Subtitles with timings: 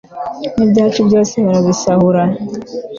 [0.57, 2.23] n'ibyacu byose barabisahura